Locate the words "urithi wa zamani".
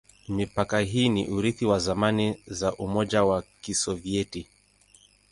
1.27-2.37